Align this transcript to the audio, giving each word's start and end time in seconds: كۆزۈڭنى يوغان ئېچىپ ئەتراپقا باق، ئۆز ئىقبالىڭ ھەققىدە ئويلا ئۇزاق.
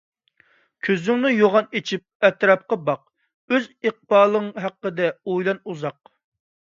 كۆزۈڭنى 0.85 1.31
يوغان 1.33 1.67
ئېچىپ 1.79 2.25
ئەتراپقا 2.29 2.77
باق، 2.87 3.03
ئۆز 3.53 3.67
ئىقبالىڭ 3.89 4.49
ھەققىدە 4.65 5.11
ئويلا 5.35 5.55
ئۇزاق. 5.63 6.11